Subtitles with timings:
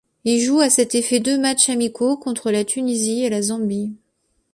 [0.25, 3.93] Il joue à cet effet deux matchs amicaux, contre la Tunisie et la Zambie.